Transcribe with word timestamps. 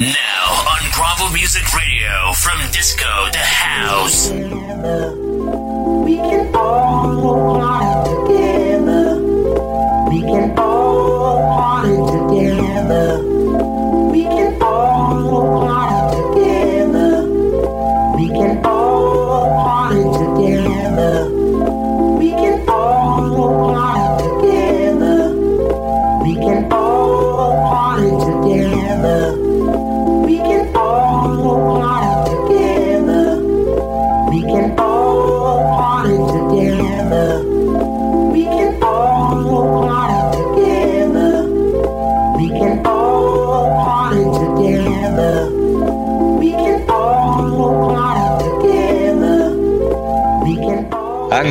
Now 0.00 0.64
on 0.66 0.90
Bravo 0.96 1.30
Music 1.34 1.74
Radio, 1.74 2.32
from 2.32 2.58
disco 2.72 3.28
to 3.32 3.38
house. 3.38 4.30
We 4.30 6.16
can 6.16 6.56
all 6.56 7.39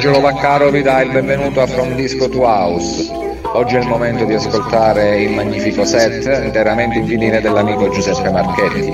Angelo 0.10 0.28
Vaccaro 0.28 0.72
vi 0.72 0.82
dà 0.82 1.04
il 1.04 1.12
benvenuto 1.12 1.62
a 1.62 1.68
From 1.68 1.94
Disco 1.94 2.28
to 2.30 2.42
House. 2.42 3.12
Oggi 3.54 3.76
è 3.76 3.80
il 3.80 3.86
momento 3.86 4.26
di 4.26 4.34
ascoltare 4.34 5.22
il 5.22 5.36
magnifico 5.36 5.86
set 5.86 6.26
interamente 6.44 6.98
in 6.98 7.06
vinile 7.06 7.40
dell'amico 7.42 7.90
Giuseppe 7.90 8.32
Marchetti. 8.32 8.92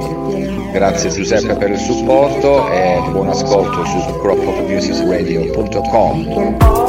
Grazie 0.73 1.09
Giuseppe 1.09 1.55
per 1.55 1.69
il 1.69 1.79
supporto 1.79 2.69
e 2.69 3.01
buon 3.11 3.29
ascolto 3.29 3.85
su 3.85 3.97
cropopmusicradio.com. 4.19 6.84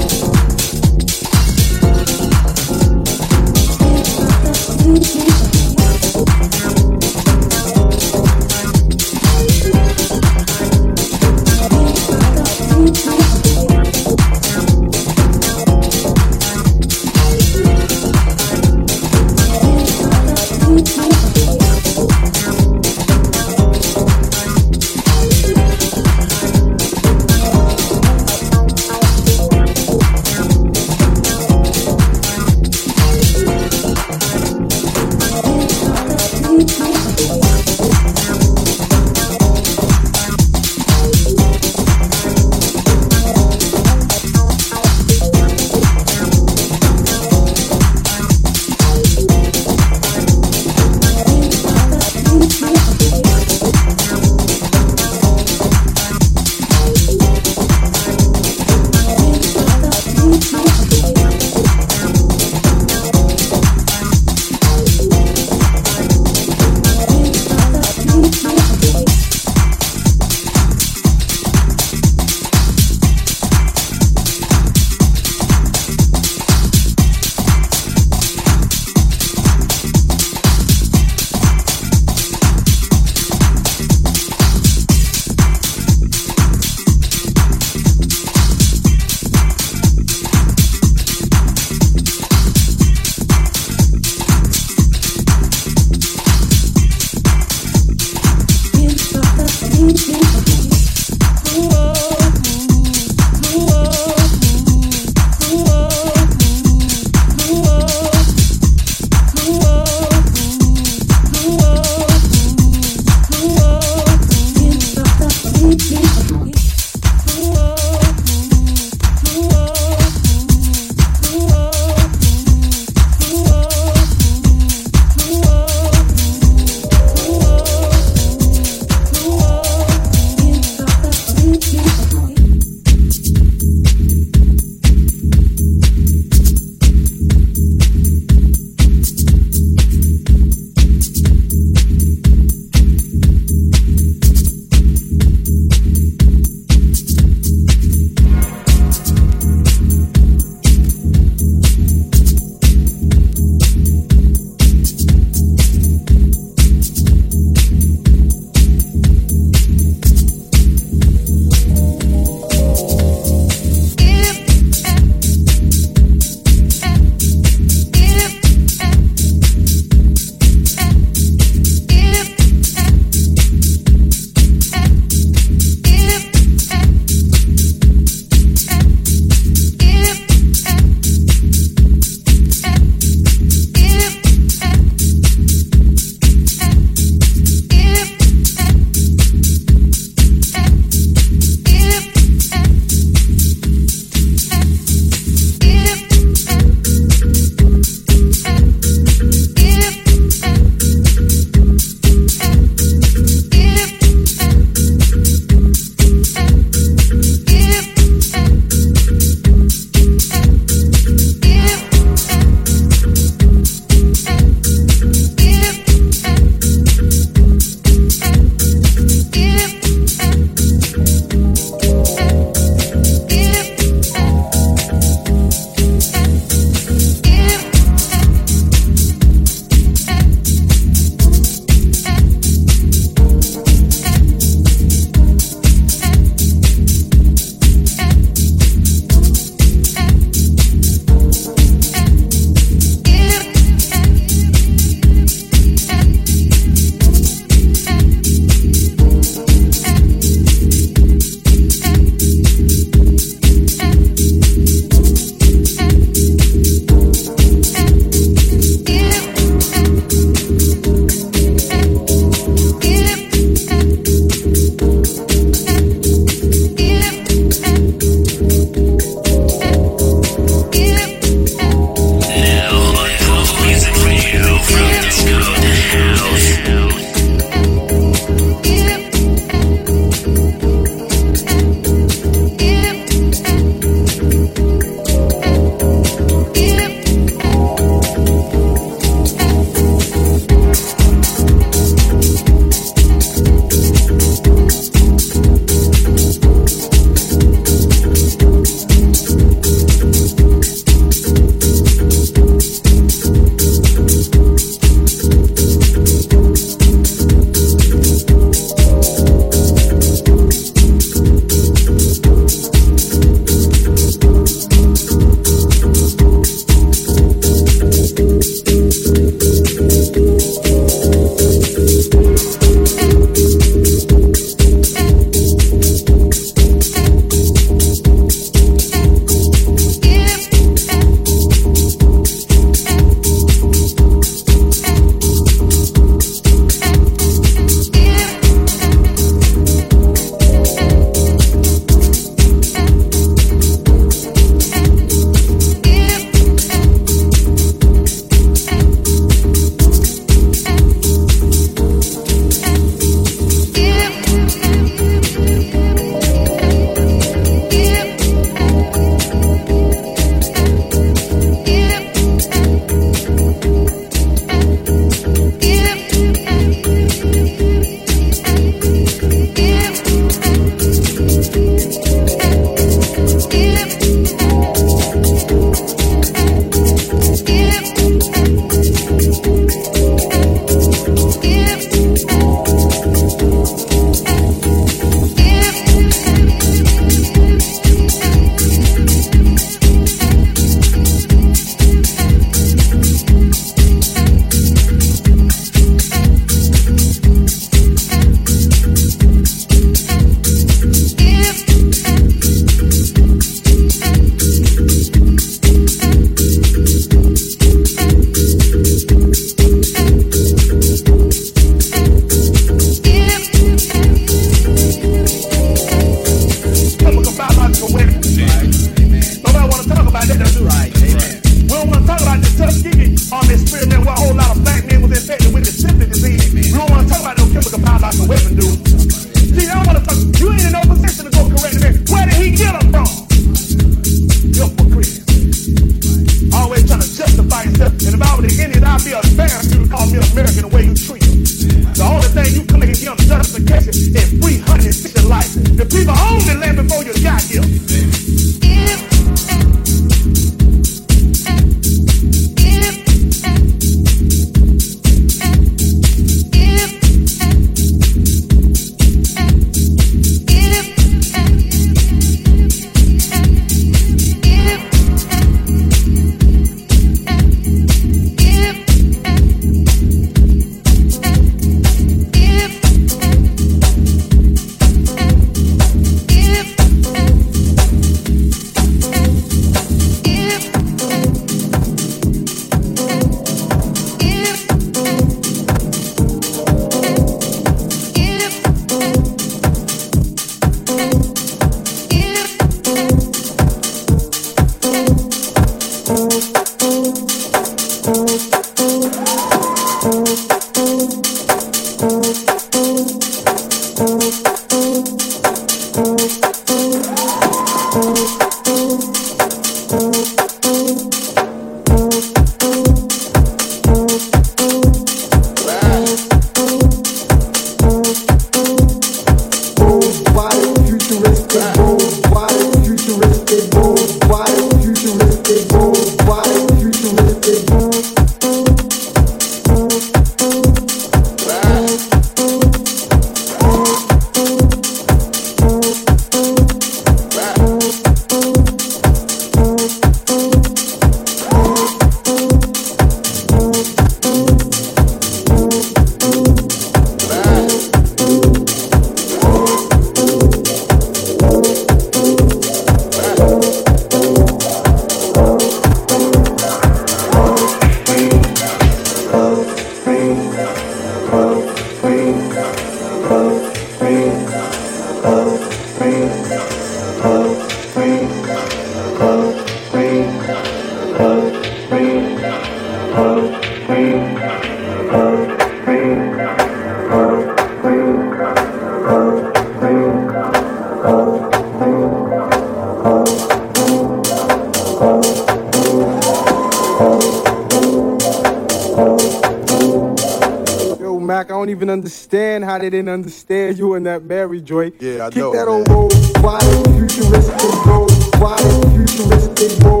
how 592.71 592.77
they 592.77 592.89
didn't 592.89 593.09
understand 593.09 593.77
you 593.77 593.95
and 593.95 594.05
that 594.05 594.23
Mary 594.23 594.61
joy. 594.61 594.93
Yeah, 594.99 595.25
I 595.25 595.29
Keep 595.29 595.37
know. 595.39 595.51
Keep 595.51 595.59
that 595.59 595.67
man. 595.67 595.75
on 595.75 595.83
roll. 595.91 596.09
Why 596.41 596.59
futuristic 596.95 597.85
roll? 597.85 598.07
Why 598.39 598.57
futuristic 598.95 599.83
roll? 599.83 600.00